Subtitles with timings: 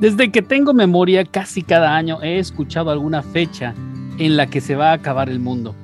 [0.00, 3.74] Desde que tengo memoria, casi cada año he escuchado alguna fecha
[4.16, 5.74] en la que se va a acabar el mundo,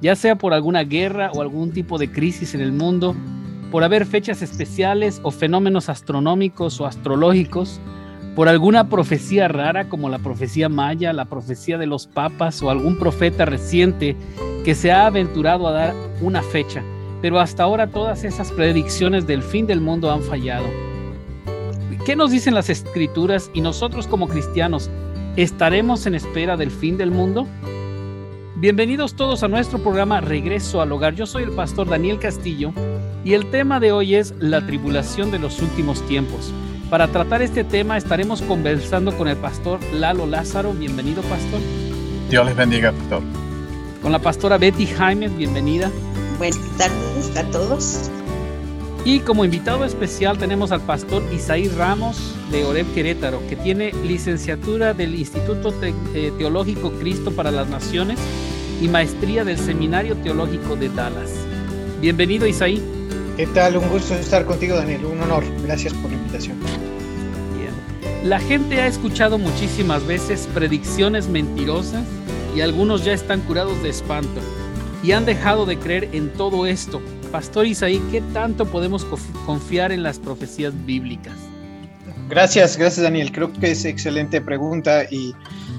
[0.00, 3.14] ya sea por alguna guerra o algún tipo de crisis en el mundo,
[3.70, 7.80] por haber fechas especiales o fenómenos astronómicos o astrológicos,
[8.34, 12.98] por alguna profecía rara como la profecía maya, la profecía de los papas o algún
[12.98, 14.16] profeta reciente
[14.64, 16.82] que se ha aventurado a dar una fecha,
[17.22, 20.89] pero hasta ahora todas esas predicciones del fin del mundo han fallado.
[21.98, 24.90] ¿Qué nos dicen las escrituras y nosotros como cristianos
[25.36, 27.46] estaremos en espera del fin del mundo?
[28.56, 31.14] Bienvenidos todos a nuestro programa Regreso al Hogar.
[31.14, 32.72] Yo soy el pastor Daniel Castillo
[33.24, 36.52] y el tema de hoy es la tribulación de los últimos tiempos.
[36.90, 40.72] Para tratar este tema estaremos conversando con el pastor Lalo Lázaro.
[40.72, 41.60] Bienvenido, pastor.
[42.28, 43.22] Dios les bendiga, pastor.
[44.02, 45.90] Con la pastora Betty Jaime, bienvenida.
[46.38, 48.10] Buenas tardes a todos.
[49.04, 54.92] Y como invitado especial tenemos al pastor Isaí Ramos de Oreb Querétaro, que tiene licenciatura
[54.92, 58.18] del Instituto eh, Teológico Cristo para las Naciones
[58.82, 61.30] y maestría del Seminario Teológico de Dallas.
[62.02, 62.82] Bienvenido Isaí.
[63.38, 63.78] ¿Qué tal?
[63.78, 65.44] Un gusto estar contigo Daniel, un honor.
[65.64, 66.58] Gracias por la invitación.
[67.56, 68.28] Bien.
[68.28, 72.04] La gente ha escuchado muchísimas veces predicciones mentirosas
[72.54, 74.42] y algunos ya están curados de espanto
[75.02, 77.00] y han dejado de creer en todo esto
[77.32, 79.06] Pastor Isaí, ¿qué tanto podemos
[79.46, 81.34] confiar en las profecías bíblicas?
[82.28, 83.30] Gracias, gracias Daniel.
[83.32, 85.34] Creo que es excelente pregunta y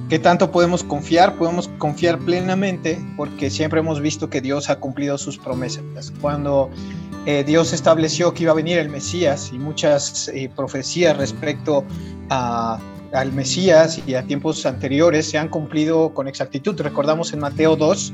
[0.10, 1.36] ¿qué tanto podemos confiar?
[1.38, 5.84] Podemos confiar plenamente porque siempre hemos visto que Dios ha cumplido sus promesas.
[6.22, 6.70] Cuando
[7.26, 11.86] eh, Dios estableció que iba a venir el Mesías y muchas eh, profecías respecto
[12.30, 12.80] a,
[13.14, 16.80] al Mesías y a tiempos anteriores se han cumplido con exactitud.
[16.82, 18.14] Recordamos en Mateo 2,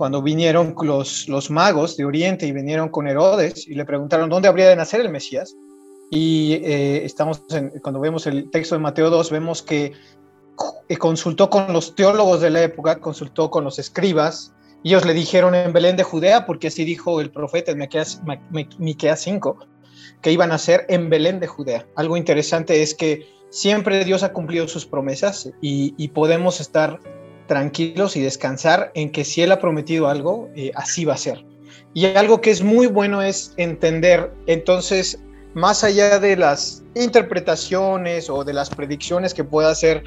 [0.00, 4.48] cuando vinieron los, los magos de Oriente y vinieron con Herodes y le preguntaron dónde
[4.48, 5.54] habría de nacer el Mesías.
[6.10, 7.42] Y eh, estamos
[7.82, 9.92] cuando vemos el texto de Mateo 2, vemos que
[10.88, 15.12] eh, consultó con los teólogos de la época, consultó con los escribas, y ellos le
[15.12, 17.86] dijeron en Belén de Judea, porque así dijo el profeta en
[18.78, 19.58] Miqueas 5,
[20.22, 21.86] que iban a ser en Belén de Judea.
[21.94, 27.00] Algo interesante es que siempre Dios ha cumplido sus promesas y, y podemos estar
[27.50, 31.44] tranquilos y descansar en que si Él ha prometido algo, eh, así va a ser.
[31.92, 35.18] Y algo que es muy bueno es entender, entonces,
[35.54, 40.04] más allá de las interpretaciones o de las predicciones que pueda hacer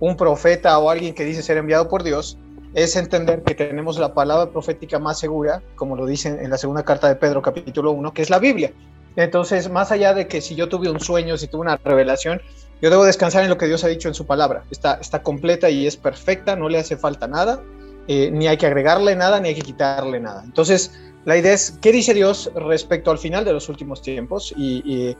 [0.00, 2.38] un profeta o alguien que dice ser enviado por Dios,
[2.74, 6.82] es entender que tenemos la palabra profética más segura, como lo dicen en la segunda
[6.82, 8.72] carta de Pedro capítulo 1, que es la Biblia.
[9.14, 12.42] Entonces, más allá de que si yo tuve un sueño, si tuve una revelación,
[12.82, 14.64] yo debo descansar en lo que Dios ha dicho en su palabra.
[14.70, 17.62] Está, está completa y es perfecta, no le hace falta nada,
[18.08, 20.42] eh, ni hay que agregarle nada, ni hay que quitarle nada.
[20.44, 20.92] Entonces,
[21.24, 24.52] la idea es, ¿qué dice Dios respecto al final de los últimos tiempos?
[24.56, 25.16] Y,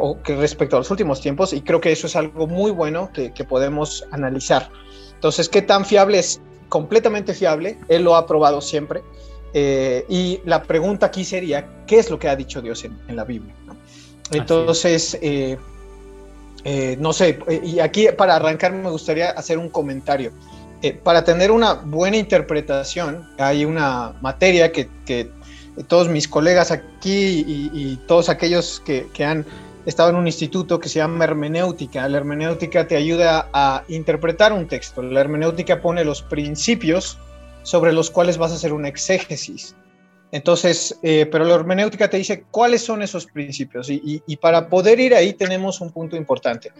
[0.00, 3.10] o que respecto a los últimos tiempos, y creo que eso es algo muy bueno
[3.12, 4.68] que, podemos analizar.
[5.14, 6.40] Entonces, ¿qué tan fiable es?
[6.68, 9.02] Completamente fiable, Él lo ha probado siempre.
[9.54, 13.22] Eh, y la pregunta aquí sería, ¿qué es lo que ha dicho Dios en, la
[13.22, 13.54] Biblia?
[14.32, 15.56] Entonces, eh,
[16.68, 20.32] eh, no sé, eh, y aquí para arrancar me gustaría hacer un comentario.
[20.82, 24.88] Eh, para tener una buena interpretación, hay una materia que,
[25.86, 29.46] todos mis colegas aquí y, todos aquellos que, han
[29.84, 32.08] estado en un instituto que se llama hermenéutica.
[32.08, 35.02] La hermenéutica te ayuda a interpretar un texto.
[35.02, 37.16] La hermenéutica pone los principios
[37.62, 39.76] sobre los cuales vas a hacer un exégesis.
[40.36, 45.14] Entonces, eh, pero la hermenéutica te dice cuáles son esos principios y, para poder ir
[45.14, 46.70] ahí tenemos un punto importante.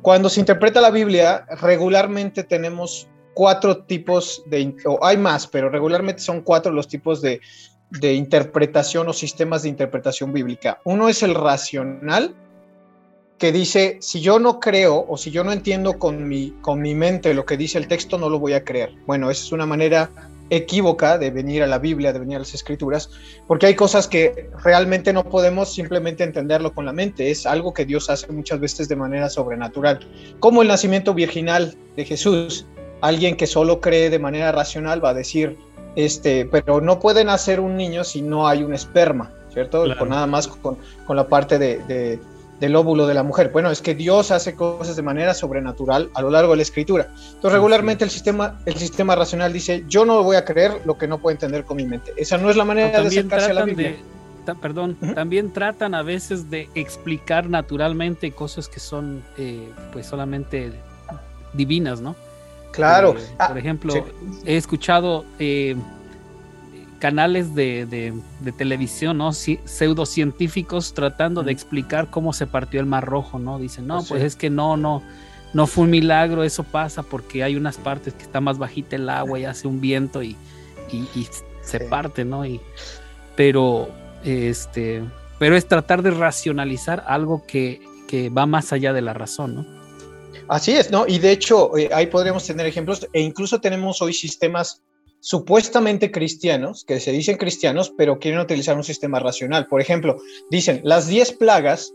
[0.00, 6.22] Cuando se interpreta la Biblia, regularmente tenemos cuatro tipos de, o hay más, pero regularmente
[6.22, 7.40] son cuatro los tipos de,
[7.90, 10.78] de interpretación o sistemas de interpretación bíblica.
[10.84, 12.32] Uno es el racional,
[13.38, 16.94] que dice, si yo no creo o si yo no entiendo con mi, con mi
[16.94, 18.94] mente lo que dice el texto, no lo voy a creer.
[19.04, 20.10] Bueno, esa es una manera
[20.52, 23.08] equívoca de venir a la Biblia, de venir a las escrituras,
[23.46, 27.86] porque hay cosas que realmente no podemos simplemente entenderlo con la mente, es algo que
[27.86, 30.00] Dios hace muchas veces de manera sobrenatural,
[30.40, 32.66] como el nacimiento virginal de Jesús.
[33.00, 35.56] Alguien que solo cree de manera racional va a decir,
[35.96, 39.84] este, pero no puede nacer un niño si no hay un esperma, ¿cierto?
[39.98, 40.76] Con nada más con,
[41.06, 42.20] con la parte de
[42.62, 43.50] del óvulo de la mujer.
[43.52, 47.08] Bueno, es que Dios hace cosas de manera sobrenatural a lo largo de la escritura.
[47.12, 51.08] Entonces, regularmente el sistema, el sistema racional dice, yo no voy a creer lo que
[51.08, 52.12] no puedo entender con mi mente.
[52.16, 53.96] Esa no es la manera de acercarse a la Biblia.
[54.60, 60.70] perdón, también tratan a veces de explicar naturalmente cosas que son eh, pues solamente
[61.54, 62.14] divinas, ¿no?
[62.70, 63.16] Claro.
[63.18, 64.06] Eh, por ah, ejemplo,
[64.46, 65.74] he escuchado eh,
[67.02, 68.14] canales de,
[68.56, 69.32] televisión, ¿no?
[69.32, 73.58] pseudocientíficos tratando de explicar cómo se partió el Mar Rojo, ¿no?
[73.58, 75.02] Dicen, no, pues, pues es que no, no,
[75.52, 79.08] no fue un milagro, eso pasa porque hay unas partes que está más bajita el
[79.08, 80.36] agua y hace un viento y,
[81.62, 82.46] se parte, ¿no?
[82.46, 82.60] Y,
[83.34, 83.88] pero,
[84.22, 85.02] este,
[85.40, 89.66] pero es tratar de racionalizar algo que, que va más allá de la razón, ¿no?
[90.46, 91.04] Así es, ¿no?
[91.08, 94.82] Y de hecho, eh, ahí podríamos tener ejemplos, e incluso tenemos hoy sistemas
[95.22, 99.68] supuestamente cristianos, que se dicen cristianos, pero quieren utilizar un sistema racional.
[99.68, 100.16] Por ejemplo,
[100.50, 101.94] dicen, las 10 plagas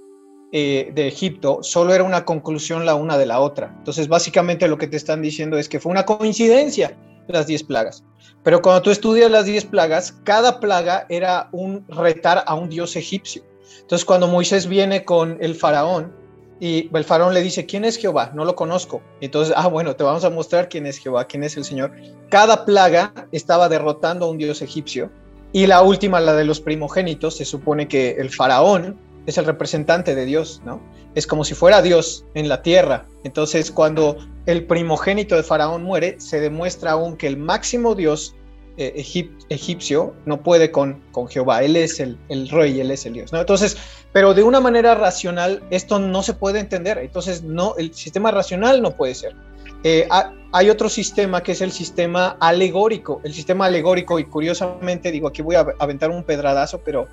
[0.54, 3.76] eh, de Egipto solo era una conclusión la una de la otra.
[3.80, 6.98] Entonces, básicamente lo que te están diciendo es que fue una coincidencia
[7.28, 8.06] las 10 plagas.
[8.44, 12.96] Pero cuando tú estudias las 10 plagas, cada plaga era un retar a un dios
[12.96, 13.44] egipcio.
[13.82, 16.14] Entonces, cuando Moisés viene con el faraón,
[16.60, 18.32] y el faraón le dice, ¿quién es Jehová?
[18.34, 19.02] No lo conozco.
[19.22, 21.92] Entonces, ah, bueno, te vamos a mostrar quién es Jehová, quién es el Señor.
[22.30, 25.12] Cada plaga estaba derrotando a un dios egipcio.
[25.54, 30.16] Y la última, la de los primogénitos, se supone que el faraón es el representante
[30.16, 30.82] de Dios, ¿no?
[31.14, 33.06] Es como si fuera Dios en la tierra.
[33.24, 38.36] Entonces, cuando el primogénito de faraón muere, se demuestra aún que el máximo Dios
[38.78, 39.04] eh,
[39.50, 41.64] egipcio no puede con, con Jehová.
[41.64, 43.40] Él es el, el rey, él es el Dios, ¿no?
[43.40, 43.78] Entonces,
[44.18, 46.98] pero de una manera racional esto no se puede entender.
[46.98, 49.36] Entonces, no, el sistema racional no puede ser.
[49.84, 50.10] Eh,
[50.52, 53.22] hay otro sistema que es el sistema alegórico.
[53.24, 57.08] El sistema alegórico, y curiosamente digo, aquí voy a aventar un pedradazo, pero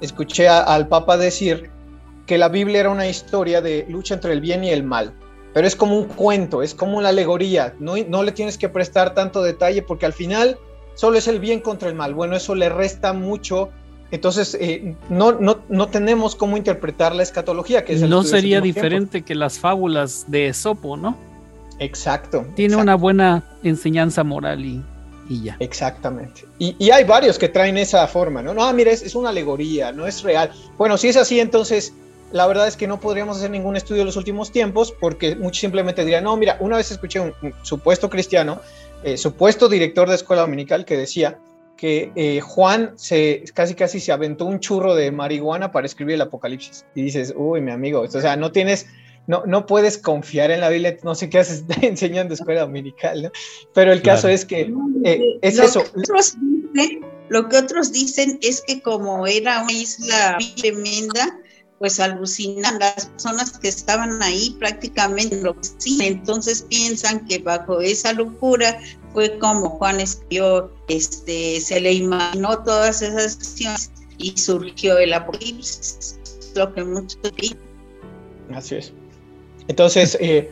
[0.00, 1.70] escuché al Papa decir
[2.26, 5.14] que la Biblia era una historia de lucha entre el bien y el mal.
[5.54, 7.76] Pero es como un cuento, es como una alegoría.
[7.78, 10.58] No, no le tienes que prestar tanto detalle porque al final
[10.96, 12.14] solo es el bien contra el mal.
[12.14, 13.70] Bueno, eso le resta mucho
[14.10, 17.84] entonces, eh, no, no, no, tenemos cómo interpretar la escatología.
[17.84, 21.16] Que es no sería diferente que las fábulas de Esopo, ¿no?
[21.78, 22.46] Exacto.
[22.54, 24.82] Tiene una buena enseñanza moral y,
[25.28, 25.56] y ya.
[25.60, 26.44] Exactamente.
[26.58, 28.54] Y, y, hay varios que traen esa forma, ¿no?
[28.54, 30.50] No, mira, es, es, una alegoría, no es real.
[30.78, 31.92] Bueno, si es así, entonces
[32.32, 35.60] la verdad es que no podríamos hacer ningún estudio en los últimos tiempos porque muchos
[35.60, 38.60] simplemente dirían, no, mira, una vez escuché un, supuesto cristiano,
[39.02, 41.38] eh, supuesto director de escuela dominical que decía
[41.78, 46.22] que eh, Juan se casi casi se aventó un churro de marihuana para escribir el
[46.22, 46.84] Apocalipsis.
[46.94, 48.86] Y dices, uy, mi amigo, o sea, no tienes,
[49.28, 53.30] no, no puedes confiar en la Biblia, no sé qué haces enseñando escuela dominical, ¿no?
[53.72, 54.72] Pero el caso es que
[55.04, 55.84] eh, es lo eso.
[55.84, 56.00] Que
[56.74, 61.38] dicen, lo que otros dicen es que como era una isla tremenda,
[61.78, 65.40] pues alucinan las personas que estaban ahí prácticamente
[66.00, 68.78] entonces piensan que bajo esa locura
[69.12, 76.18] fue como Juan escribió, este, se le imaginó todas esas acciones y surgió el apocalipsis,
[76.54, 77.18] lo que muchos
[78.54, 78.92] Así es.
[79.68, 80.50] Entonces, eh,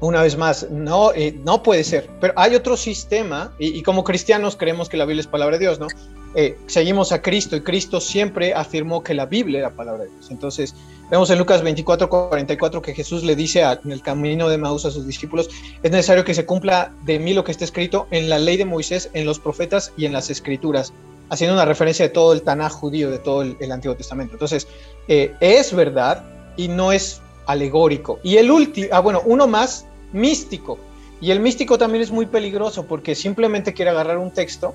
[0.00, 4.04] una vez más, no, eh, no puede ser, pero hay otro sistema, y, y, como
[4.04, 5.88] cristianos creemos que la Biblia es palabra de Dios, ¿no?
[6.34, 10.30] Eh, seguimos a Cristo y Cristo siempre afirmó que la Biblia era palabra de Dios.
[10.30, 10.74] Entonces,
[11.10, 14.90] vemos en Lucas 24, 44 que Jesús le dice en el camino de Maús a
[14.90, 15.48] sus discípulos,
[15.82, 18.64] es necesario que se cumpla de mí lo que está escrito en la ley de
[18.64, 20.92] Moisés, en los profetas y en las escrituras,
[21.30, 24.34] haciendo una referencia de todo el Tanaj judío, de todo el, Antiguo Testamento.
[24.34, 24.66] Entonces,
[25.06, 26.24] eh, es verdad
[26.56, 28.18] y no es alegórico.
[28.24, 30.78] Y el último, ah, bueno, uno más, místico.
[31.20, 34.74] Y el místico también es muy peligroso porque simplemente quiere agarrar un texto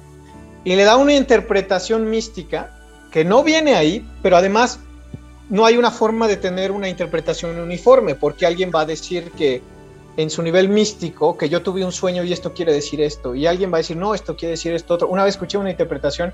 [0.63, 2.75] y le da una interpretación mística
[3.11, 4.79] que no viene ahí, pero además
[5.49, 9.61] no hay una forma de tener una interpretación uniforme, porque alguien va a decir que
[10.17, 13.47] en su nivel místico, que yo tuve un sueño y esto quiere decir esto, y
[13.47, 15.07] alguien va a decir, no, esto quiere decir esto otro.
[15.07, 16.33] Una vez escuché una interpretación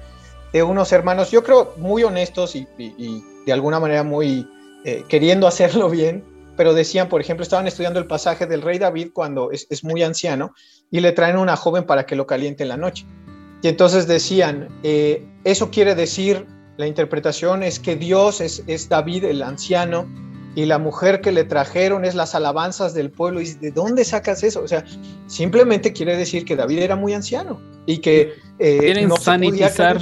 [0.52, 2.68] de unos hermanos, yo creo muy honestos y,
[3.46, 4.48] de alguna manera muy
[4.84, 6.24] eh, queriendo hacerlo bien,
[6.58, 10.02] pero decían, por ejemplo, estaban estudiando el pasaje del rey David cuando es, es muy
[10.04, 10.54] anciano
[10.90, 13.06] y le traen una joven para que lo caliente en la noche.
[13.66, 16.46] Y entonces decían, eh, eso quiere decir,
[16.78, 20.06] la interpretación es que Dios es, es, David el anciano
[20.54, 23.42] y la mujer que le trajeron es las alabanzas del pueblo.
[23.42, 24.62] ¿Y de dónde sacas eso?
[24.62, 24.86] O sea,
[25.26, 30.00] simplemente quiere decir que David era muy anciano y que eh, quieren sanitizar.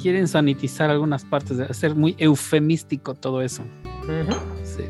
[0.00, 3.64] quieren sanitizar algunas partes, hacer muy eufemístico todo eso.
[4.62, 4.84] sí.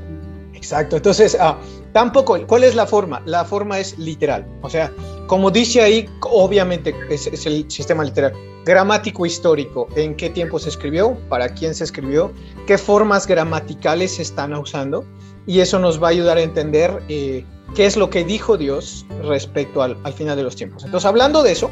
[0.64, 0.96] Exacto.
[0.96, 1.58] Entonces, ah,
[1.92, 3.22] tampoco, ¿cuál es la forma?
[3.26, 4.46] La forma es literal.
[4.62, 4.90] O sea,
[5.26, 8.32] como dice ahí, obviamente es, el sistema literal.
[8.64, 12.32] Gramático histórico, en qué tiempo se escribió, para quién se escribió,
[12.66, 15.04] qué formas gramaticales se están usando,
[15.46, 19.06] y eso nos va a ayudar a entender eh, qué es lo que dijo Dios
[19.22, 20.84] respecto al, final de los tiempos.
[20.84, 21.70] Entonces, hablando de eso,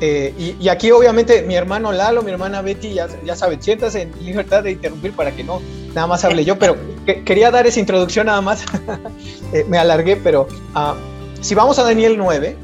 [0.00, 4.12] eh, y, aquí obviamente mi hermano Lalo, mi hermana Betty, ya, ya saben, siéntase en
[4.24, 5.60] libertad de interrumpir para que no
[5.94, 6.76] nada más hable yo, pero
[7.24, 8.64] quería dar esa introducción nada más,
[9.52, 10.94] eh, me alargué, pero uh,
[11.40, 12.56] si vamos a Daniel 9,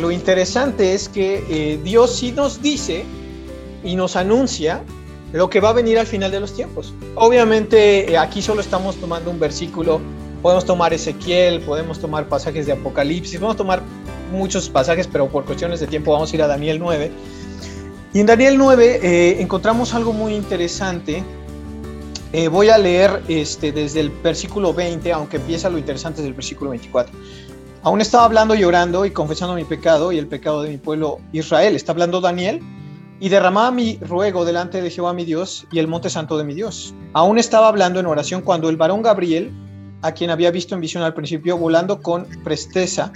[0.00, 3.04] lo interesante es que eh, Dios sí nos dice
[3.82, 4.82] y nos anuncia
[5.32, 6.92] lo que va a venir al final de los tiempos.
[7.14, 10.00] Obviamente eh, aquí solo estamos tomando un versículo,
[10.42, 13.82] podemos tomar Ezequiel, podemos tomar pasajes de Apocalipsis, podemos tomar
[14.32, 17.10] muchos pasajes, pero por cuestiones de tiempo vamos a ir a Daniel 9.
[18.12, 21.24] Y en Daniel 9 eh, encontramos algo muy interesante.
[22.50, 26.68] Voy a leer este, desde el versículo 20, aunque empieza lo interesante desde el versículo
[26.68, 27.10] 24.
[27.86, 31.76] Aún estaba hablando, llorando y confesando mi pecado y el pecado de mi pueblo Israel.
[31.76, 32.60] Está hablando Daniel
[33.20, 36.52] y derramaba mi ruego delante de Jehová mi Dios y el monte santo de mi
[36.52, 36.92] Dios.
[37.12, 39.52] Aún estaba hablando en oración cuando el varón Gabriel,
[40.02, 43.12] a quien había visto en visión al principio, volando con presteza,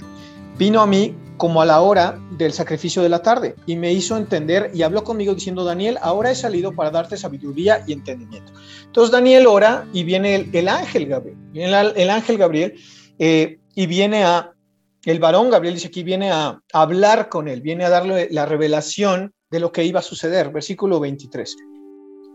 [0.57, 4.15] vino a mí como a la hora del sacrificio de la tarde y me hizo
[4.15, 8.53] entender y habló conmigo diciendo, Daniel, ahora he salido para darte sabiduría y entendimiento.
[8.85, 12.75] Entonces Daniel ora y viene el, ángel Gabriel, viene el, ángel Gabriel
[13.19, 14.50] eh, y viene a,
[15.05, 19.33] el varón Gabriel dice aquí, viene a hablar con él, viene a darle la revelación
[19.49, 20.51] de lo que iba a suceder.
[20.51, 21.55] Versículo 23.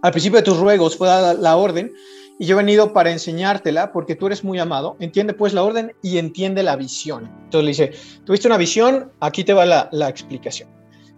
[0.02, 1.92] Al principio de tus ruegos fue dada la orden
[2.38, 4.96] y yo he venido para enseñártela porque tú eres muy amado.
[4.99, 7.30] Entiende pues la orden y entiende la visión.
[7.44, 10.68] Entonces le dice, tuviste una visión, aquí te va la, explicación.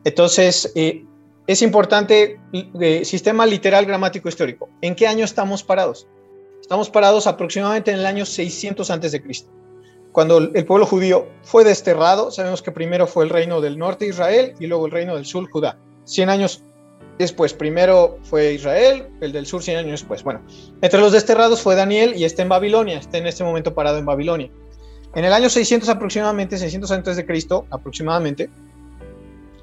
[0.05, 1.05] Entonces, eh,
[1.47, 4.69] es importante, eh, sistema literal gramático histórico.
[4.81, 6.07] ¿En qué año estamos parados?
[6.61, 9.58] Estamos parados aproximadamente en el año 600 antes de Cristo
[10.13, 14.55] cuando el pueblo judío fue desterrado, sabemos que primero fue el reino del norte Israel
[14.59, 15.79] y luego el reino del sur Judá.
[16.05, 16.63] 100 años
[17.19, 20.23] después, primero fue Israel, el del sur 100 años después.
[20.23, 20.41] Bueno,
[20.81, 24.07] entre los desterrados fue Daniel y está en Babilonia, está en este momento parado en
[24.07, 24.51] Babilonia.
[25.15, 28.51] En el año 600 aproximadamente, 600 antes de Cristo aproximadamente,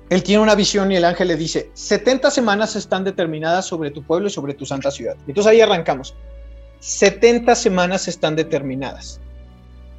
[0.09, 4.03] él tiene una visión y el ángel le dice, 70 semanas están determinadas sobre tu
[4.03, 5.15] pueblo y sobre tu santa ciudad.
[5.27, 6.15] Entonces ahí arrancamos.
[6.79, 9.19] 70 semanas están determinadas.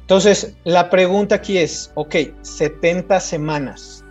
[0.07, 4.05] Entonces, la pregunta aquí es, ok, 70 semanas.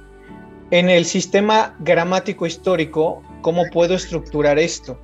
[0.71, 5.00] En el sistema gramático histórico, ¿cómo puedo estructurar esto?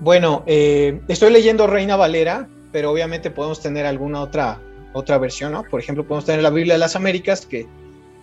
[0.00, 4.60] Bueno, eh, estoy leyendo Reina Valera, pero obviamente podemos tener alguna otra,
[4.94, 5.62] otra versión, ¿no?
[5.62, 7.68] Por ejemplo, podemos tener la Biblia de las Américas, que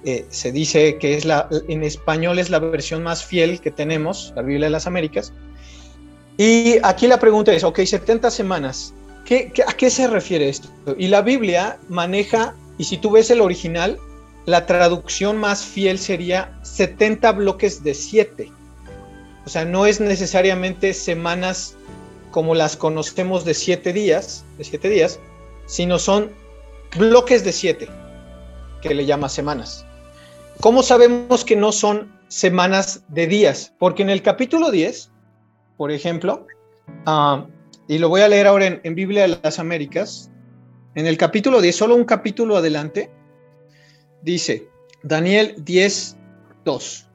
[0.04, 4.34] eh, se dice que es la, en español es la versión más fiel que tenemos,
[4.36, 5.32] la Biblia de las Américas.
[6.36, 8.94] Y aquí la pregunta es, ok, 70 semanas,
[9.68, 10.70] a qué se refiere esto?
[10.98, 13.98] Y la Biblia maneja, y si tú ves el original,
[14.46, 18.52] la traducción más fiel sería 70 bloques de 7.
[19.46, 21.76] O sea, no es necesariamente semanas
[22.32, 25.20] como las conocemos de 7 días, de 7 días,
[25.66, 26.32] sino son
[26.98, 27.88] bloques de 7,
[28.82, 29.86] que le llama semanas.
[30.62, 33.74] ¿Cómo sabemos que no son semanas de días?
[33.80, 35.10] Porque en el capítulo 10,
[35.78, 36.46] por ejemplo,
[37.08, 37.44] uh,
[37.88, 40.32] y lo voy a leer ahora en, Biblia de las Américas,
[40.96, 43.12] en el capítulo 10, solo un capítulo adelante,
[44.22, 44.68] dice
[45.04, 46.18] Daniel 10,
[46.64, 47.10] 2.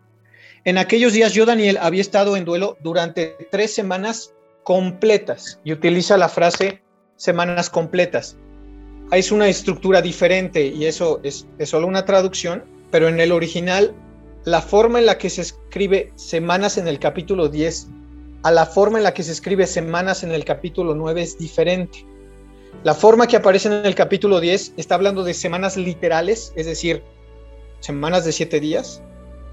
[0.65, 6.17] En aquellos días yo, Daniel, había estado en duelo durante tres semanas completas y utiliza
[6.17, 6.83] la frase
[7.17, 8.37] semanas completas.
[9.11, 13.95] Es una estructura diferente y eso es, es solo una traducción, pero en el original
[14.45, 17.89] la forma en la que se escribe semanas en el capítulo 10
[18.43, 22.07] a la forma en la que se escribe semanas en el capítulo 9 es diferente.
[22.83, 27.03] La forma que aparece en el capítulo 10 está hablando de semanas literales, es decir,
[27.81, 29.03] semanas de siete días,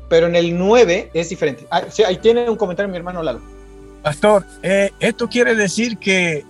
[0.09, 1.67] pero en el 9 es diferente.
[1.69, 3.41] Ah, ahí tiene un comentario mi hermano Lalo.
[4.03, 6.45] Pastor, eh, esto quiere decir que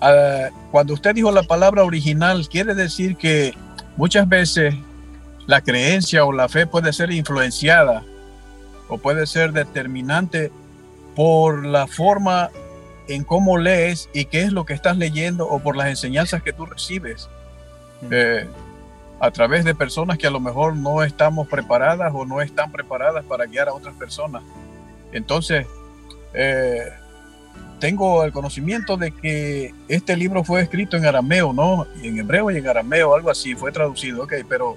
[0.00, 3.54] ah, cuando usted dijo la palabra original, quiere decir que
[3.96, 4.74] muchas veces
[5.46, 8.04] la creencia o la fe puede ser influenciada
[8.88, 10.50] o puede ser determinante
[11.14, 12.50] por la forma
[13.08, 16.52] en cómo lees y qué es lo que estás leyendo o por las enseñanzas que
[16.52, 17.28] tú recibes
[18.10, 18.46] eh,
[19.20, 23.24] a través de personas que a lo mejor no estamos preparadas o no están preparadas
[23.24, 24.42] para guiar a otras personas.
[25.12, 25.66] Entonces,
[26.34, 26.88] eh,
[27.78, 31.86] tengo el conocimiento de que este libro fue escrito en arameo, ¿no?
[32.02, 34.76] En hebreo y en arameo, algo así, fue traducido, ok, pero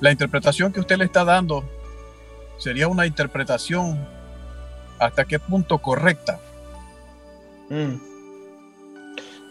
[0.00, 1.64] la interpretación que usted le está dando
[2.58, 4.04] sería una interpretación
[5.02, 6.38] hasta qué punto correcta.
[7.68, 7.94] Mm.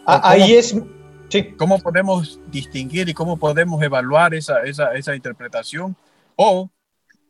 [0.06, 0.74] Ah, ahí es.
[1.28, 1.54] Sí.
[1.56, 5.96] ¿Cómo podemos distinguir y cómo podemos evaluar esa, esa, interpretación?
[6.36, 6.70] O,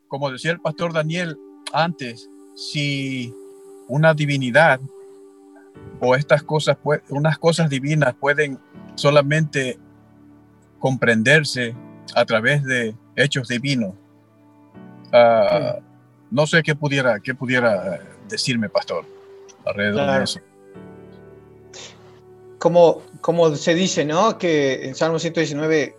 [0.07, 1.37] como decía el pastor Daniel
[1.73, 3.33] antes, si
[3.87, 4.79] una divinidad
[5.99, 6.77] o estas cosas,
[7.09, 8.59] unas cosas divinas pueden
[8.95, 9.77] solamente
[10.79, 11.75] comprenderse
[12.15, 13.93] a través de hechos divinos.
[15.13, 15.79] Ah,
[16.29, 19.05] no sé qué pudiera, qué pudiera decirme, pastor,
[19.65, 20.39] alrededor de eso.
[22.59, 24.37] Como, como se dice, ¿no?
[24.37, 25.95] Que en Salmo 119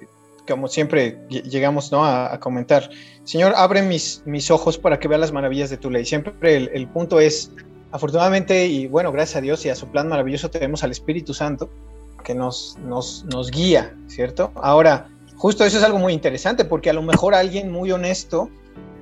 [0.48, 2.04] como siempre llegamos ¿no?
[2.04, 2.90] a, comentar,
[3.24, 6.04] Señor, abre mis, mis ojos para que vea las maravillas de tu ley.
[6.04, 7.50] Siempre el, el punto es,
[7.92, 11.70] afortunadamente, y bueno, gracias a Dios y a su plan maravilloso, tenemos al Espíritu Santo
[12.24, 14.52] que nos, nos, nos guía, ¿cierto?
[14.56, 18.50] Ahora, justo eso es algo muy interesante, porque a lo mejor alguien muy honesto,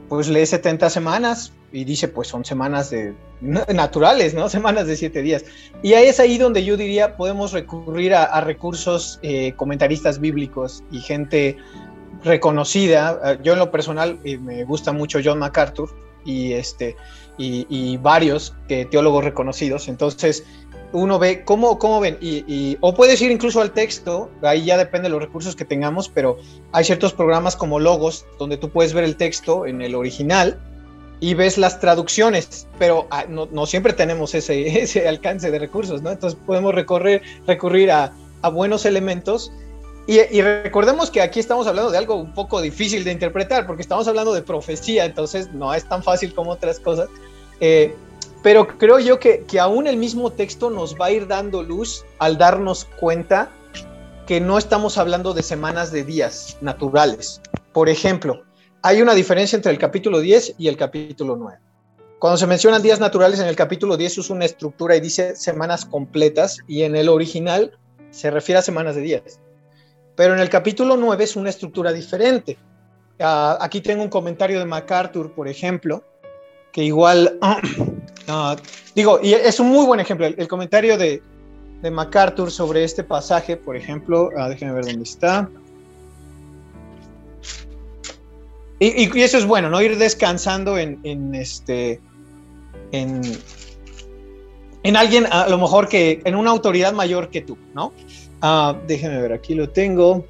[0.09, 3.15] pues lee 70 semanas y dice, pues son semanas de,
[3.75, 4.49] naturales, ¿no?
[4.49, 5.45] Semanas de siete días.
[5.83, 11.01] Y ahí es ahí donde yo diría, podemos recurrir a, recursos eh, comentaristas bíblicos y
[11.01, 11.57] gente
[12.25, 13.19] reconocida.
[13.23, 15.91] Ah, yo en lo personal eh, me gusta mucho John MacArthur
[16.25, 16.97] y, este,
[17.39, 19.89] y, varios que, teólogos reconocidos.
[19.89, 20.45] Entonces,
[20.93, 22.19] uno ve, ¿cómo, cómo ven?
[22.21, 26.09] Y, o puedes ir incluso al texto, ahí ya depende de los recursos que tengamos,
[26.09, 26.39] pero
[26.73, 30.59] hay ciertos programas como Logos, donde tú puedes ver el texto en el original
[31.21, 36.11] y ves las traducciones, pero ah, no, siempre tenemos ese, ese, alcance de recursos, ¿no?
[36.11, 38.13] Entonces podemos recorrer, recurrir a,
[38.53, 39.53] buenos elementos.
[40.09, 43.83] Y, y, recordemos que aquí estamos hablando de algo un poco difícil de interpretar, porque
[43.83, 47.09] estamos hablando de profecía, entonces no es tan fácil como otras cosas.
[47.61, 47.95] Eh,
[48.43, 52.05] pero creo yo que, que aún el mismo texto nos va a ir dando luz
[52.19, 53.51] al darnos cuenta
[54.27, 57.41] que no estamos hablando de semanas de días naturales.
[57.73, 58.43] Por ejemplo,
[58.83, 61.59] hay una diferencia entre el capítulo 10 y el capítulo 9.
[62.19, 65.85] Cuando se mencionan días naturales en el capítulo 10 usa una estructura y dice semanas
[65.85, 67.79] completas y en el original
[68.11, 69.41] se refiere a semanas de días.
[70.15, 72.59] Pero en el capítulo 9 es una estructura diferente.
[73.19, 76.05] Ah, aquí tengo un comentario de MacArthur, por ejemplo,
[76.73, 77.39] que igual
[78.95, 80.27] Digo, y es un muy buen ejemplo.
[80.27, 81.23] El, comentario de,
[81.91, 85.49] MacArthur sobre este pasaje, por ejemplo, ah, déjenme ver dónde está.
[88.79, 89.81] Y, eso es bueno, ¿no?
[89.81, 92.01] Ir descansando en, este.
[92.91, 93.23] En,
[94.83, 96.21] en, alguien, a lo mejor que.
[96.25, 97.93] En una autoridad mayor que tú, ¿no?
[98.41, 100.27] Ah, déjenme ver, aquí lo tengo.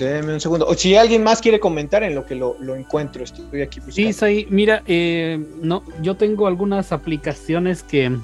[0.00, 0.66] Un segundo.
[0.66, 4.12] O si alguien más quiere comentar en lo que lo, encuentro, estoy aquí buscando.
[4.12, 8.16] Sí, mira, eh, no, yo tengo algunas aplicaciones que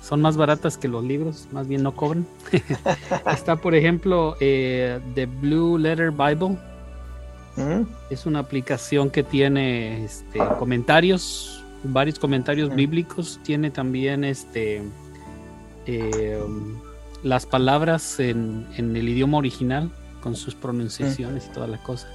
[0.00, 2.26] son más baratas que los libros, más bien no cobran.
[3.32, 6.56] Está, por ejemplo, eh, The Blue Letter Bible.
[7.56, 7.82] ¿Mm?
[8.10, 12.76] Es una aplicación que tiene este, comentarios, varios comentarios ¿Mm?
[12.76, 13.40] bíblicos.
[13.42, 14.82] Tiene también este
[15.86, 16.38] eh,
[17.22, 19.90] las palabras en, en el idioma original
[20.24, 22.08] con sus pronunciaciones y toda la cosa.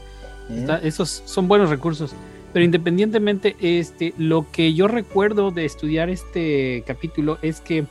[0.82, 2.12] esos son buenos recursos.
[2.52, 7.86] Pero independientemente, este, lo que yo recuerdo de estudiar este capítulo es que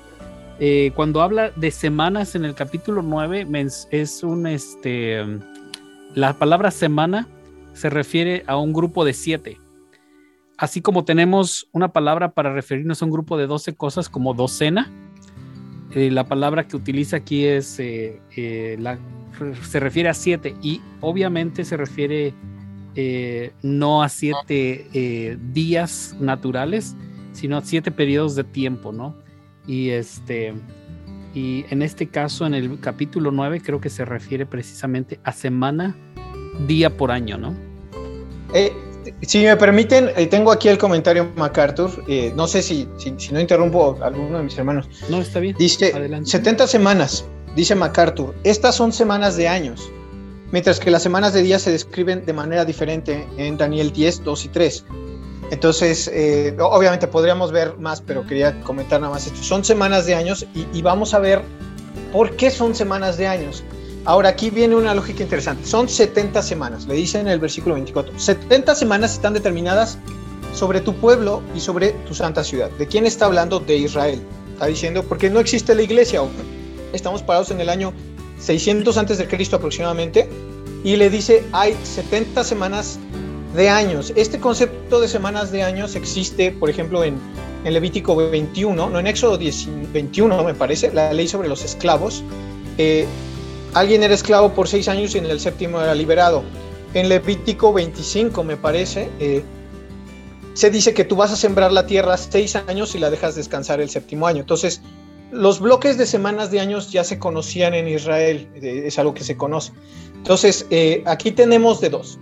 [0.59, 3.47] eh, cuando habla de semanas en el capítulo 9,
[3.93, 5.25] es un este.
[6.17, 7.29] La palabra semana
[7.75, 9.61] se refiere a un grupo de siete.
[10.57, 14.91] Así como tenemos una palabra para referirnos a un grupo de 12 cosas como docena,
[15.95, 18.99] eh, la palabra que utiliza aquí es eh, la
[19.69, 22.35] se refiere a siete y obviamente se refiere
[22.95, 26.97] eh, no a siete eh, días naturales,
[27.33, 29.17] sino a siete periodos de tiempo, ¿no?
[29.67, 30.55] Y este,
[31.35, 35.95] y en este caso, en el capítulo 9, creo que se refiere precisamente a semana,
[36.67, 37.55] día por año, ¿no?
[39.09, 42.05] Eh, si me permiten, tengo aquí el comentario MacArthur.
[42.35, 44.89] no sé si, si, no interrumpo a alguno de mis hermanos.
[45.09, 45.57] No, está bien.
[45.59, 46.31] Dice Adelante.
[46.31, 47.25] 70 semanas.
[47.57, 49.91] Dice MacArthur, estas son semanas de años,
[50.53, 54.45] mientras que las semanas de días se describen de manera diferente en Daniel 10, 2
[54.45, 54.85] y 3.
[55.51, 59.43] Entonces, eh, obviamente podríamos ver más, pero quería comentar nada más esto.
[59.43, 61.43] Son semanas de años y, vamos a ver
[62.13, 63.65] por qué son semanas de años.
[64.09, 65.67] Ahora, aquí viene una lógica interesante.
[65.67, 68.19] Son 70 semanas, le dice en el versículo 24.
[68.19, 69.99] 70 semanas están determinadas
[70.55, 72.71] sobre tu pueblo y sobre tu santa ciudad.
[72.79, 73.61] ¿De quién está hablando?
[73.61, 74.23] De Israel.
[74.55, 76.23] Está diciendo, porque no existe la iglesia
[76.95, 77.93] estamos parados en el año
[78.39, 80.27] 600 antes de Cristo aproximadamente,
[80.85, 82.99] y le dice, hay 70 semanas
[83.55, 84.15] de años.
[84.17, 87.19] Este concepto de semanas de años existe, por ejemplo, en,
[87.63, 92.25] en Levítico 21, no en Éxodo 21, me parece, la ley sobre los esclavos.
[92.79, 93.07] Eh,
[93.75, 96.43] alguien era esclavo por seis años y en el séptimo era liberado.
[96.95, 99.43] En Levítico 25, me parece, eh,
[100.55, 103.81] se dice que tú vas a sembrar la tierra seis años y la dejas descansar
[103.81, 104.41] el séptimo año.
[104.41, 104.81] Entonces,
[105.31, 109.37] los bloques de semanas de años ya se conocían en Israel, es algo que se
[109.37, 109.73] conoce.
[110.17, 112.19] Entonces, eh, aquí tenemos de dos.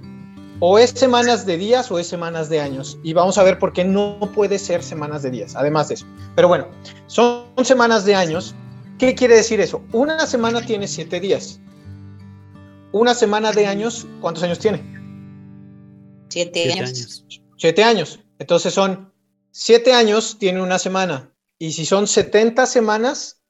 [0.59, 2.98] O es semanas de días o es semanas de años.
[3.02, 6.06] Y vamos a ver por qué no puede ser semanas de días, además de eso.
[6.35, 6.66] Pero bueno,
[7.06, 8.54] son semanas de años.
[8.98, 9.82] ¿Qué quiere decir eso?
[9.92, 11.61] Una semana tiene siete días.
[12.92, 14.82] Una semana de años, ¿cuántos años tiene?
[16.28, 17.24] Siete, años.
[17.59, 18.20] Siete años.
[18.38, 19.12] Entonces son
[19.50, 21.32] siete años tiene una semana.
[21.59, 23.42] Y si son 70 semanas,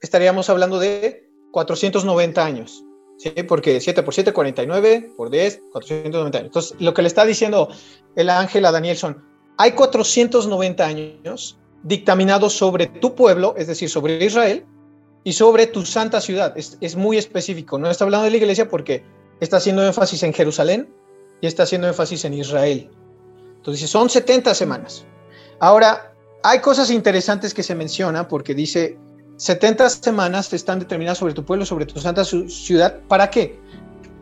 [0.00, 2.84] estaríamos hablando de 490 años.
[3.18, 3.30] ¿sí?
[3.46, 6.46] Porque 7 por 7, 49, por 10, 490 años.
[6.48, 7.68] Entonces, lo que le está diciendo
[8.16, 9.24] el ángel a Daniel son,
[9.58, 14.64] hay 490 años dictaminados sobre tu pueblo, es decir, sobre Israel,
[15.24, 16.56] y sobre tu santa ciudad.
[16.56, 17.78] Es, es muy específico.
[17.78, 19.04] No está hablando de la iglesia porque
[19.40, 20.88] está haciendo énfasis en Jerusalén
[21.40, 22.90] y está haciendo énfasis en Israel.
[23.56, 25.04] Entonces, son 70 semanas.
[25.60, 28.98] Ahora, hay cosas interesantes que se mencionan porque dice,
[29.36, 33.00] 70 semanas están determinadas sobre tu pueblo, sobre tu santa ciudad.
[33.08, 33.58] ¿Para qué?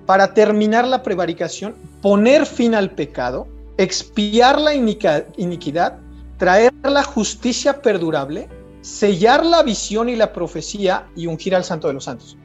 [0.07, 5.99] Para terminar la prevaricación, poner fin al pecado, expiar la iniquidad,
[6.37, 8.49] traer la justicia perdurable,
[8.81, 12.37] sellar la visión y la profecía y ungir al santo de los santos.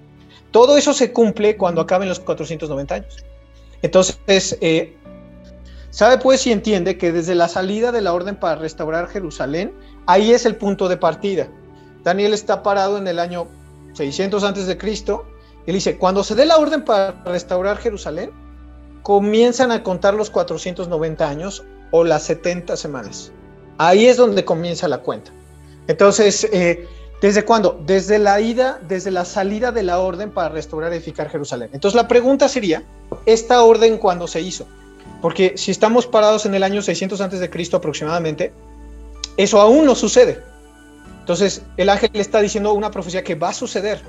[0.51, 3.25] Todo eso se cumple cuando acaben los 490 años.
[3.81, 4.95] Entonces, eh,
[5.89, 9.73] sabe pues y entiende que desde la salida de la orden para restaurar Jerusalén,
[10.07, 11.47] ahí es el punto de partida.
[12.03, 13.47] Daniel está parado en el año
[13.93, 15.25] 600 antes de Cristo.
[15.65, 18.31] Él dice, cuando se dé la orden para restaurar Jerusalén,
[19.03, 23.31] comienzan a contar los 490 años o las 70 semanas.
[23.77, 25.31] Ahí es donde comienza la cuenta.
[25.87, 26.87] Entonces, eh,
[27.21, 27.79] ¿desde cuándo?
[27.85, 31.69] Desde la ida, desde la salida de la orden para restaurar y edificar Jerusalén.
[31.73, 32.83] Entonces, la pregunta sería,
[33.25, 34.65] ¿esta orden cuándo se hizo?
[35.21, 38.51] Porque si estamos parados en el año 600 antes de Cristo aproximadamente,
[39.37, 40.41] eso aún no sucede.
[41.19, 44.01] Entonces, el ángel le está diciendo una profecía que va a suceder.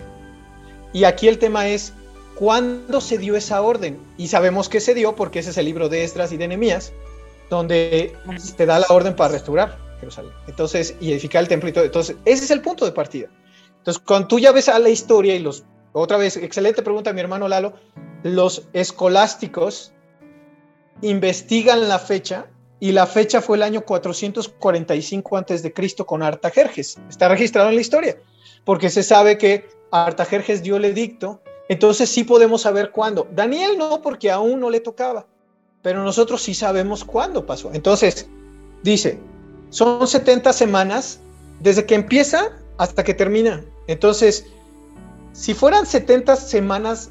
[0.93, 1.93] Y aquí el tema es,
[2.35, 3.99] ¿cuándo se dio esa orden?
[4.17, 6.93] Y sabemos que se dio porque ese es el libro de Esdras y de Nehemías,
[7.51, 8.15] donde
[8.57, 10.33] te da la orden para restaurar Jerusalén.
[10.47, 11.85] Entonces, y edificar el templo y todo.
[11.85, 13.29] Entonces, ese es el punto de partida.
[13.79, 17.21] Entonces, cuando tú ya ves a la historia y los, otra vez, excelente pregunta mi
[17.21, 17.75] hermano Lalo,
[18.23, 19.93] los escolásticos
[21.03, 22.47] investigan la fecha
[22.81, 26.99] y la fecha fue el año 445 antes de Cristo con Artajerjes.
[27.09, 28.19] Está registrado en la historia,
[28.65, 33.29] porque se sabe que Artajerjes dio el edicto, entonces sí podemos saber cuándo.
[33.33, 35.27] Daniel no, porque aún no le tocaba,
[35.83, 37.71] pero nosotros sí sabemos cuándo pasó.
[37.73, 38.29] Entonces,
[38.83, 39.19] dice,
[39.71, 41.21] son 70 semanas
[41.61, 43.65] desde que empieza hasta que termina.
[43.87, 44.47] Entonces,
[45.33, 47.11] si fueran 70 semanas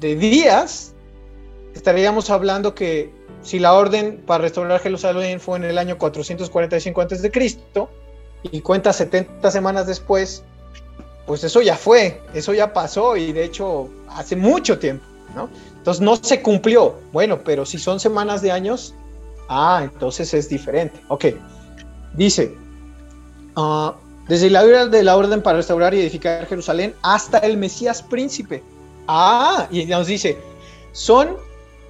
[0.00, 0.94] de días,
[1.74, 7.88] estaríamos hablando que si la orden para restaurar Jerusalén fue en el año 445 a.C.
[8.42, 10.42] y cuenta 70 semanas después,
[11.26, 15.48] pues eso ya fue, eso ya pasó y de hecho hace mucho tiempo, ¿no?
[15.76, 16.96] Entonces no se cumplió.
[17.12, 18.94] Bueno, pero si son semanas de años,
[19.48, 21.00] ah, entonces es diferente.
[21.08, 21.26] Ok,
[22.18, 22.54] dice,
[23.56, 23.92] uh,
[24.28, 28.62] desde la hora de la orden para restaurar y edificar Jerusalén hasta el Mesías príncipe.
[29.06, 30.36] Ah, y nos dice,
[30.92, 31.36] son,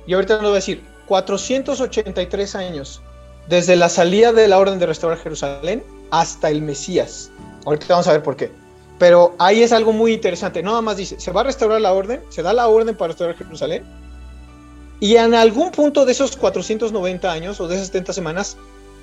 [0.07, 3.03] y ahorita nos voy a decir, 483 años
[3.49, 7.31] desde la salida de la orden de restaurar Jerusalén hasta el Mesías.
[7.65, 8.51] Ahorita vamos a ver por qué.
[8.99, 10.63] Pero ahí es algo muy interesante.
[10.63, 13.37] Nada más dice, se va a restaurar la orden, se da la orden para restaurar
[13.37, 13.85] Jerusalén.
[15.01, 18.57] Y en algún punto de esos 490 años o de esas 70 semanas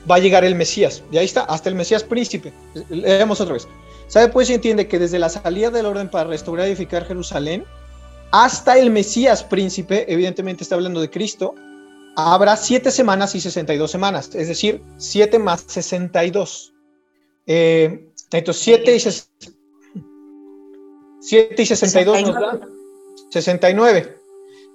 [0.09, 1.03] va a llegar el Mesías.
[1.11, 2.53] Y ahí está, hasta el Mesías príncipe.
[2.89, 3.67] Leemos otra vez.
[4.07, 4.29] ¿Sabe?
[4.29, 7.65] Pues se entiende que desde la salida de la orden para restaurar y edificar Jerusalén
[8.31, 11.55] hasta el Mesías príncipe, evidentemente está hablando de Cristo,
[12.15, 16.73] habrá 7 semanas y 62 semanas, es decir, 7 más 62.
[17.47, 18.99] Eh, entonces, 7 y,
[21.21, 22.59] 7 y 62 nos da
[23.31, 24.17] 69.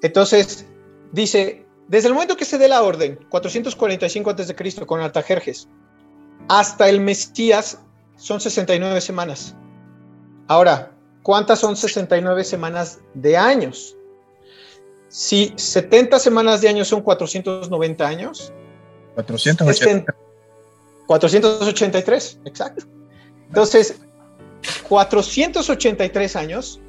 [0.03, 0.65] Entonces,
[1.13, 4.87] dice, desde el momento que se dé la orden, 445 a.C.
[4.87, 5.69] con Artajerjes,
[6.49, 7.81] hasta el Mesías
[8.15, 9.57] son 69 semanas.
[10.47, 10.93] Ahora,
[11.25, 13.97] ¿cuántas son 69 semanas de años?
[15.09, 18.53] Si 70 semanas de años son 490 años.
[19.17, 20.15] 480.
[21.09, 22.85] 483, exacto.
[23.49, 23.97] Entonces,
[24.89, 26.81] 483 años,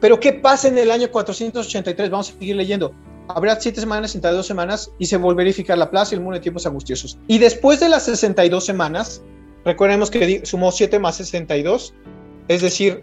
[0.00, 2.08] pero ¿qué pasa en el año 483?
[2.08, 2.94] Vamos a seguir leyendo.
[3.28, 6.34] Habrá 7 semanas, 62 semanas y se volverá a verificar la plaza y el mundo
[6.34, 7.18] de tiempos angustiosos.
[7.26, 9.22] Y después de las 62 semanas,
[9.64, 11.92] recordemos que sumó 7 más 62,
[12.48, 13.02] es decir,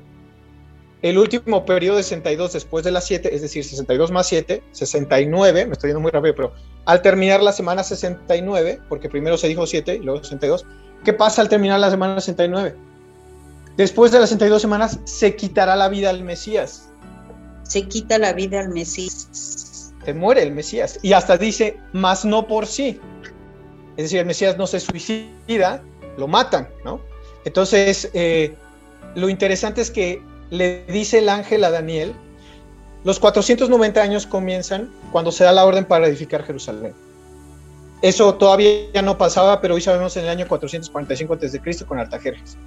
[1.04, 5.66] el último periodo de 62 después de las 7, es decir, 62 más 7, 69,
[5.66, 6.54] me estoy yendo muy rápido, pero
[6.86, 10.66] al terminar la semana 69, porque primero se dijo 7 y luego 62,
[11.04, 12.74] ¿qué pasa al terminar la semana 69?
[13.76, 16.90] Después de las 62 semanas se quitará la vida al Mesías.
[17.64, 19.28] Se quita la vida al Mesías.
[20.06, 21.00] Se muere el Mesías.
[21.02, 23.00] Y hasta dice, más no por sí.
[23.96, 25.82] Es decir, el Mesías no se suicida,
[26.18, 27.00] lo matan, ¿no?
[27.46, 28.56] Entonces, eh,
[29.16, 32.14] lo interesante es que le dice el ángel a Daniel,
[33.04, 36.94] los 490 años comienzan cuando se da la orden para edificar Jerusalén.
[38.02, 41.86] eso todavía no pasaba, pero hoy sabemos en el año 445 a.C.
[41.86, 42.58] con Artajerjes.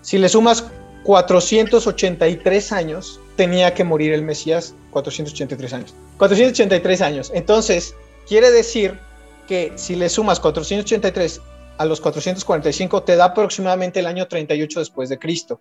[0.00, 0.64] Si le sumas
[1.04, 5.94] 483 años, tenía que morir el Mesías 483 años.
[6.18, 7.30] 483 años.
[7.34, 7.94] Entonces,
[8.26, 8.98] quiere decir
[9.46, 11.40] que si le sumas 483
[11.78, 15.60] a los 445, te da aproximadamente el año 38 después de Cristo.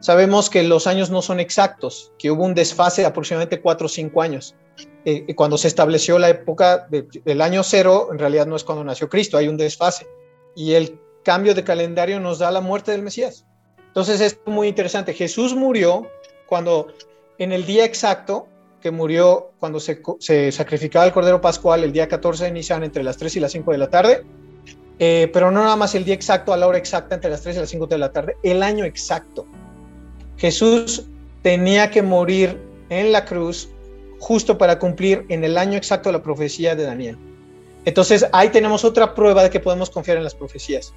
[0.00, 3.88] Sabemos que los años no son exactos, que hubo un desfase de aproximadamente 4 o
[3.88, 4.54] 5 años.
[5.06, 9.08] Eh, cuando se estableció la época del año cero, en realidad no es cuando nació
[9.08, 10.06] Cristo, hay un desfase.
[10.54, 13.46] Y el cambio de calendario nos da la muerte del Mesías.
[13.94, 15.14] Entonces es muy interesante.
[15.14, 16.08] Jesús murió
[16.46, 16.88] cuando
[17.38, 18.48] en el día exacto
[18.82, 23.04] que murió, cuando se, se sacrificaba el Cordero Pascual, el día 14 de Nisan, entre
[23.04, 24.24] las 3 y las 5 de la tarde,
[24.98, 27.54] eh, pero no nada más el día exacto, a la hora exacta, entre las 3
[27.54, 29.46] y las 5 de la tarde, el año exacto.
[30.38, 31.04] Jesús
[31.42, 33.68] tenía que morir en la cruz
[34.18, 37.16] justo para cumplir en el año exacto la profecía de Daniel.
[37.84, 40.92] Entonces ahí tenemos otra prueba de que podemos confiar en las profecías.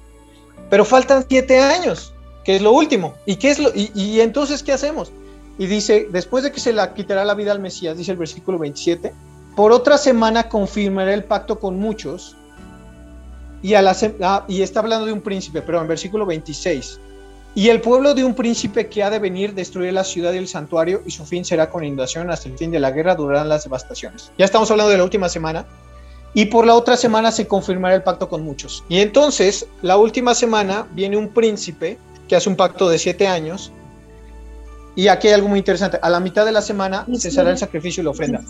[0.68, 2.12] Pero faltan siete años,
[2.48, 3.12] que es lo último.
[3.26, 5.12] ¿Y, qué es lo, y, entonces qué hacemos?
[5.58, 8.58] Y dice, después de que se la quitará la vida al Mesías, dice el versículo
[8.58, 9.12] 27,
[9.54, 12.38] por otra semana confirmará el pacto con muchos.
[13.60, 16.98] Y, a la, ah, y está hablando de un príncipe, pero en versículo 26,
[17.54, 20.48] y el pueblo de un príncipe que ha de venir destruir la ciudad y el
[20.48, 23.64] santuario y su fin será con inundación hasta el fin de la guerra durarán las
[23.64, 24.32] devastaciones.
[24.38, 25.66] Ya estamos hablando de la última semana.
[26.34, 28.84] Y por la otra semana se confirmará el pacto con muchos.
[28.88, 33.72] Y entonces, la última semana viene un príncipe que hace un pacto de siete años.
[34.94, 35.98] Y aquí hay algo muy interesante.
[36.02, 38.42] A la mitad de la semana cesará el sacrificio y la ofrenda.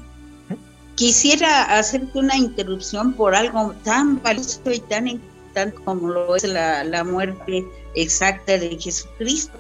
[0.95, 6.83] Quisiera hacerte una interrupción por algo tan valioso y tan importante como lo es la,
[6.85, 7.65] la muerte
[7.95, 9.57] exacta de Jesucristo,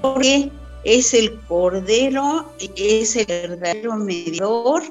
[0.00, 0.50] porque
[0.84, 4.82] es el Cordero, es el verdadero mediador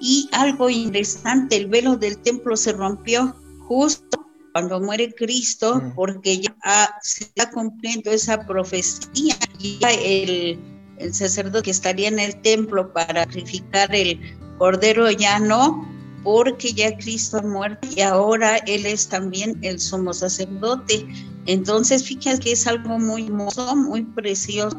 [0.00, 3.34] y algo interesante, el velo del templo se rompió
[3.66, 5.94] justo cuando muere Cristo, mm.
[5.94, 6.54] porque ya
[7.02, 10.58] se está cumpliendo esa profecía, ya el,
[10.98, 14.20] el sacerdote que estaría en el templo para sacrificar el
[14.58, 15.86] Cordero ya no,
[16.24, 21.06] porque ya Cristo ha muerto y ahora Él es también el sumo sacerdote.
[21.46, 24.76] Entonces, fíjate que es algo muy hermoso, muy precioso,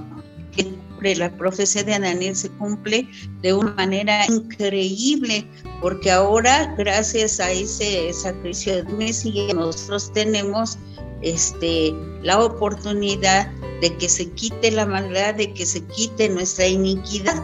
[0.56, 3.08] que la profecía de Daniel se cumple
[3.42, 5.46] de una manera increíble,
[5.82, 10.78] porque ahora, gracias a ese sacrificio de Mesías, nosotros tenemos
[11.22, 17.44] este, la oportunidad de que se quite la maldad, de que se quite nuestra iniquidad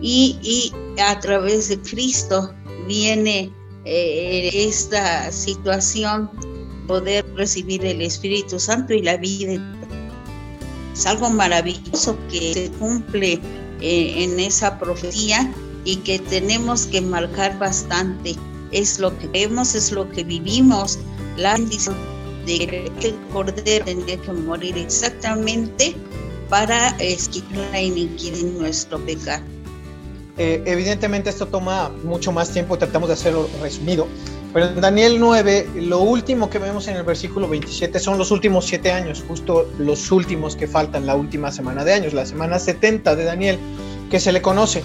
[0.00, 2.52] y, y a través de Cristo
[2.86, 3.52] viene
[3.84, 6.30] eh, esta situación,
[6.86, 9.77] poder recibir el Espíritu Santo y la vida.
[10.98, 13.34] Es algo maravilloso que se cumple
[13.80, 15.48] eh, en esa profecía
[15.84, 18.34] y que tenemos que marcar bastante.
[18.72, 20.98] Es lo que vemos, es lo que vivimos.
[21.36, 21.94] La bendición
[22.46, 25.94] de que el Cordero tendría que morir exactamente
[26.48, 29.44] para esquivar la iniquidad en nuestro pecado.
[30.36, 34.08] Eh, evidentemente esto toma mucho más tiempo, tratamos de hacerlo resumido,
[34.52, 38.66] pero en Daniel 9, lo último que vemos en el versículo 27 son los últimos
[38.66, 43.14] siete años, justo los últimos que faltan, la última semana de años, la semana 70
[43.14, 43.58] de Daniel,
[44.10, 44.82] que se le conoce.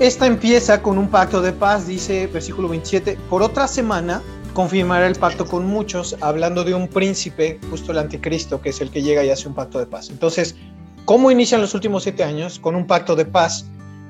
[0.00, 4.20] Esta empieza con un pacto de paz, dice versículo 27, por otra semana
[4.52, 8.90] confirmará el pacto con muchos, hablando de un príncipe, justo el anticristo, que es el
[8.90, 10.10] que llega y hace un pacto de paz.
[10.10, 10.56] Entonces,
[11.04, 12.58] ¿cómo inician los últimos siete años?
[12.58, 13.66] Con un pacto de paz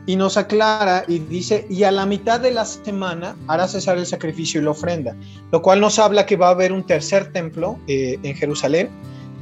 [0.06, 4.06] y nos aclara y dice, y a la mitad de la semana hará cesar el
[4.06, 5.16] sacrificio y la ofrenda,
[5.50, 8.90] lo cual nos habla que va a haber un tercer templo eh, en Jerusalén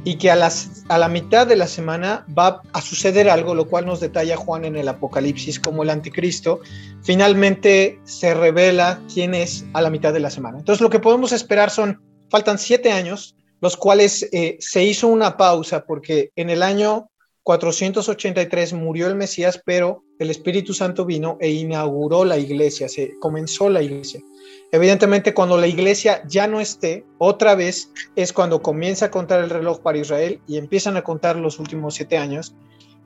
[0.05, 3.67] y que a, las, a la mitad de la semana va a suceder algo, lo
[3.67, 6.59] cual nos detalla Juan en el Apocalipsis como el anticristo,
[7.03, 10.59] finalmente se revela quién es a la mitad de la semana.
[10.59, 15.37] Entonces lo que podemos esperar son, faltan siete años, los cuales eh, se hizo una
[15.37, 17.09] pausa porque en el año
[17.43, 23.69] 483 murió el Mesías, pero el Espíritu Santo vino e inauguró la iglesia, se comenzó
[23.69, 24.21] la iglesia.
[24.71, 29.49] Evidentemente, cuando la iglesia ya no esté, otra vez es cuando comienza a contar el
[29.49, 32.55] reloj para Israel y empiezan a contar los últimos siete años.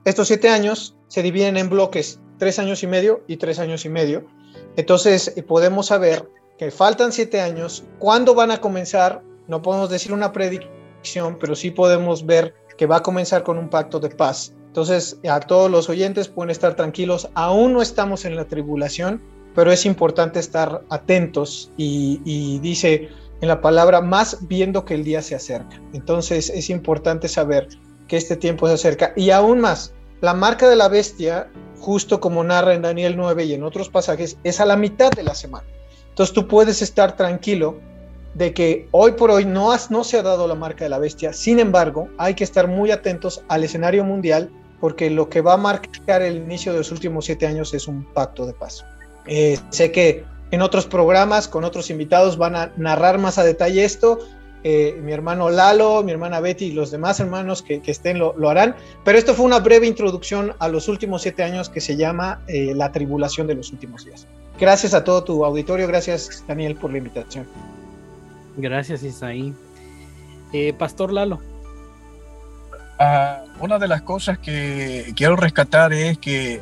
[0.06, 3.90] Estos siete años se dividen en bloques, tres años y medio y tres años y
[3.90, 4.28] medio.
[4.78, 7.84] Entonces, podemos saber que faltan siete años.
[8.00, 9.24] ¿Cuándo van a comenzar?
[9.48, 13.70] No podemos decir una predicción, pero sí podemos ver que va a comenzar con un
[13.70, 14.54] pacto de paz.
[14.68, 19.22] Entonces, a todos los oyentes pueden estar tranquilos, aún no estamos en la tribulación,
[19.56, 23.10] pero es importante estar atentos y, dice
[23.42, 25.82] en la palabra, más viendo que el día se acerca.
[25.94, 27.68] Entonces, es importante saber
[28.08, 32.44] que este tiempo se acerca y aún más, la marca de la bestia, justo como
[32.44, 35.68] narra en Daniel 9 y en otros pasajes, es a la mitad de la semana.
[36.10, 37.80] Entonces tú puedes estar tranquilo
[38.38, 41.60] de que hoy por hoy no, se ha dado la marca de la bestia, sin
[41.60, 46.22] embargo, hay que estar muy atentos al escenario mundial porque lo que va a marcar
[46.22, 48.86] el inicio de los últimos siete años es un pacto de paz.
[49.26, 53.84] Eh, sé que en otros programas con otros invitados van a narrar más a detalle
[53.84, 54.20] esto.
[54.64, 58.76] Eh, mi hermano Lalo, mi hermana Betty y los demás hermanos que, estén lo, harán.
[59.04, 62.74] Pero esto fue una breve introducción a los últimos siete años que se llama eh,
[62.76, 64.28] La tribulación de los últimos días.
[64.60, 67.48] Gracias a todo tu auditorio, gracias Daniel por la invitación.
[68.58, 69.54] Gracias Isaí.
[70.78, 71.40] Pastor Lalo.
[73.00, 76.62] Ah, una de las cosas que quiero rescatar es que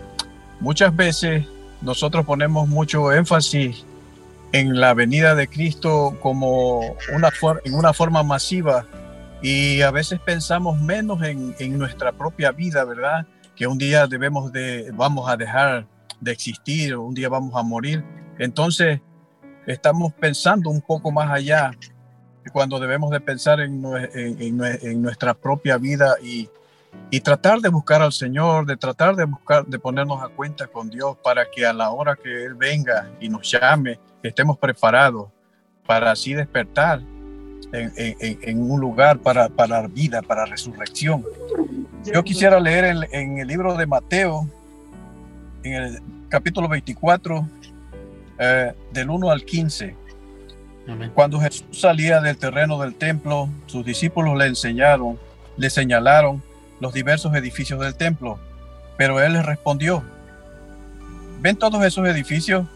[0.59, 1.45] muchas veces
[1.81, 3.85] nosotros ponemos mucho énfasis
[4.51, 6.79] en la venida de Cristo como
[7.13, 7.31] una
[7.63, 8.85] en una forma masiva
[9.41, 13.27] y a veces pensamos menos en, en, nuestra propia vida, ¿verdad?
[13.55, 15.85] Que un día debemos de, vamos a dejar
[16.19, 18.03] de existir, un día vamos a morir.
[18.39, 19.01] Entonces,
[19.65, 21.71] estamos pensando un poco más allá
[22.51, 26.47] cuando debemos de pensar en, en, nuestra propia vida y,
[27.09, 30.89] y, tratar de buscar al Señor, de tratar de buscar, de ponernos a cuenta con
[30.89, 35.29] Dios para que a la hora que Él venga y nos llame, estemos preparados
[35.87, 37.01] para así despertar
[37.71, 41.23] en, un lugar para, para vida, para resurrección.
[42.03, 44.47] Yo quisiera leer en, el libro de Mateo,
[45.63, 47.47] en el capítulo 24,
[48.39, 50.05] eh, del 1 al 15
[51.13, 55.17] cuando Jesús salía del terreno del templo, sus discípulos le enseñaron,
[55.57, 56.43] le señalaron
[56.79, 58.37] los diversos edificios del templo,
[58.97, 60.03] pero él les respondió,
[61.41, 62.67] ¿ven todos esos edificios?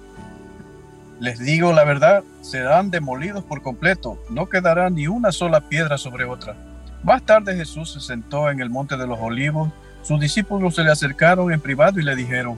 [1.20, 6.26] Les digo la verdad, serán demolidos por completo, no quedará ni una sola piedra sobre
[6.26, 6.56] otra.
[7.04, 9.70] Más tarde Jesús se sentó en el monte de los olivos,
[10.02, 12.58] sus discípulos se le acercaron en privado y le dijeron,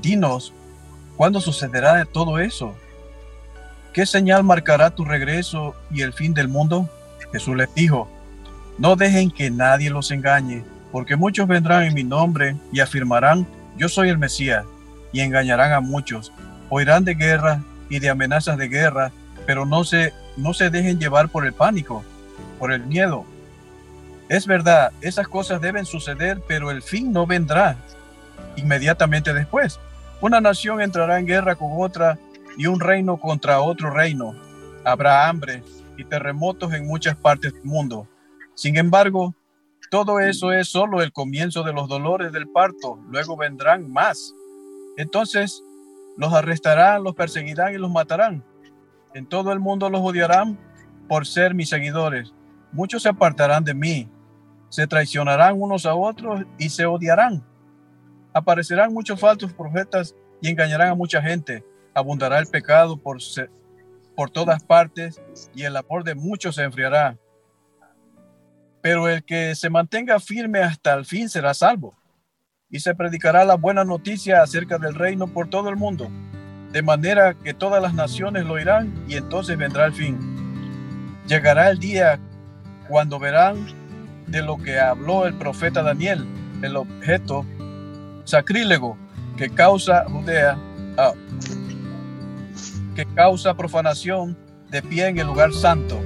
[0.00, 0.52] Dinos,
[1.20, 2.74] ¿cuándo sucederá de todo eso?
[3.92, 6.88] ¿qué señal marcará tu regreso y el fin del mundo?
[7.30, 8.08] Jesús les dijo,
[8.78, 13.90] no dejen que nadie los engañe, porque muchos vendrán en mi nombre y afirmarán, yo
[13.90, 14.64] soy el Mesías,
[15.12, 16.32] y engañarán a muchos.
[16.70, 19.12] Oirán de guerra y de amenazas de guerra,
[19.44, 22.02] pero no se, no se dejen llevar por el pánico,
[22.58, 23.26] por el miedo.
[24.30, 27.76] Es verdad, esas cosas deben suceder, pero el fin no vendrá
[28.56, 29.78] inmediatamente después.
[30.22, 32.18] Una nación entrará en guerra con otra
[32.58, 34.34] y un reino contra otro reino.
[34.84, 35.62] Habrá hambre
[35.96, 38.06] y terremotos en muchas partes del mundo.
[38.54, 39.34] Sin embargo,
[39.90, 42.98] todo eso es solo el comienzo de los dolores del parto.
[43.08, 44.34] Luego vendrán más.
[44.98, 45.64] Entonces
[46.18, 48.44] los arrestarán, los perseguirán y los matarán.
[49.14, 50.58] En todo el mundo los odiarán
[51.08, 52.34] por ser mis seguidores.
[52.72, 54.08] Muchos se apartarán de mí,
[54.68, 57.42] se traicionarán unos a otros y se odiarán.
[58.32, 61.64] Aparecerán muchos falsos profetas y engañarán a mucha gente
[61.94, 63.18] abundará el pecado por,
[64.14, 65.20] por todas partes
[65.54, 67.16] y el amor de muchos se enfriará.
[68.82, 71.94] Pero el que se mantenga firme hasta el fin será salvo.
[72.70, 76.08] Y se predicará la buena noticia acerca del reino por todo el mundo,
[76.70, 80.18] de manera que todas las naciones lo oirán y entonces vendrá el fin.
[81.26, 82.20] Llegará el día
[82.88, 83.66] cuando verán
[84.28, 86.24] de lo que habló el profeta Daniel,
[86.62, 87.44] el objeto
[88.24, 88.96] sacrílego
[89.36, 90.58] que causa Judea,
[90.98, 91.12] ah,
[92.94, 94.36] que causa profanación
[94.70, 95.98] de pie en el lugar santo.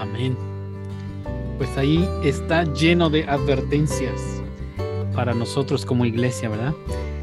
[0.00, 0.36] Amén.
[1.58, 4.20] Pues ahí está lleno de advertencias
[5.14, 6.74] para nosotros como iglesia, ¿verdad?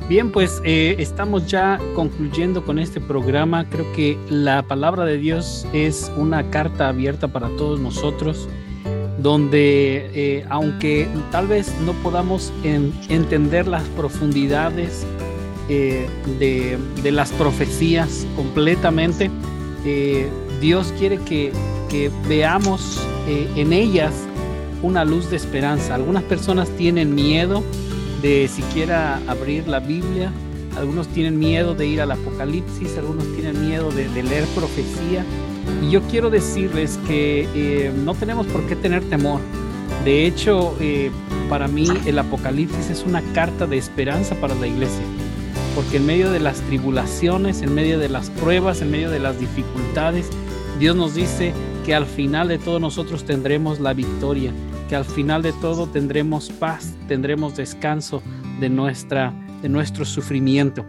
[0.09, 3.69] Bien, pues eh, estamos ya concluyendo con este programa.
[3.69, 8.49] Creo que la palabra de Dios es una carta abierta para todos nosotros,
[9.23, 15.05] donde eh, aunque tal vez no podamos entender las profundidades
[15.69, 16.07] eh,
[16.39, 19.31] de, las profecías completamente.
[19.85, 21.51] Eh, Dios quiere que,
[22.27, 24.13] veamos en ellas
[24.81, 25.93] una luz de esperanza.
[25.93, 27.63] Algunas personas tienen miedo
[28.23, 30.31] de siquiera abrir la Biblia,
[30.75, 35.23] algunos tienen miedo de ir al Apocalipsis, algunos tienen miedo de, leer profecía.
[35.81, 39.41] Y yo quiero decirles que no tenemos por qué tener temor.
[40.05, 40.75] De hecho,
[41.49, 45.03] para mí el Apocalipsis es una carta de esperanza para la iglesia
[45.75, 49.39] porque en medio de las tribulaciones, en medio de las pruebas, en medio de las
[49.39, 50.29] dificultades,
[50.79, 51.53] Dios nos dice
[51.85, 54.51] que al final de todo nosotros tendremos la victoria,
[54.87, 58.21] que al final de todo tendremos paz, tendremos descanso
[58.59, 60.85] de, nuestra, de nuestro sufrimiento.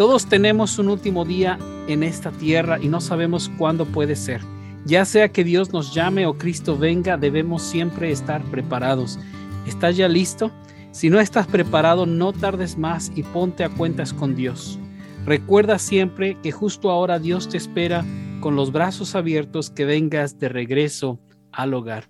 [0.00, 4.40] Todos tenemos un último día en esta tierra y no sabemos cuándo puede ser.
[4.86, 9.18] Ya sea que Dios nos llame o Cristo venga, debemos siempre estar preparados.
[9.66, 10.52] ¿Estás ya listo?
[10.90, 14.78] Si no estás preparado, no tardes más y ponte a cuentas con Dios.
[15.26, 18.02] Recuerda siempre que justo ahora Dios te espera
[18.40, 21.20] con los brazos abiertos que vengas de regreso
[21.52, 22.08] al hogar.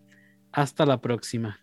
[0.53, 1.59] Hasta la próxima.